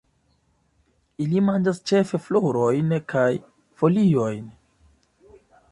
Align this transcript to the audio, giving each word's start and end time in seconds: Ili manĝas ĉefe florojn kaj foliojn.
Ili 1.25 1.43
manĝas 1.49 1.81
ĉefe 1.91 2.21
florojn 2.29 2.97
kaj 3.15 3.29
foliojn. 3.83 4.51